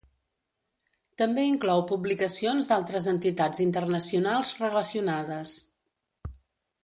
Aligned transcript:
També 1.21 1.41
inclou 1.49 1.81
publicacions 1.91 2.71
d’altres 2.71 3.09
entitats 3.13 3.63
internacionals 3.67 4.51
relacionades. 4.65 5.57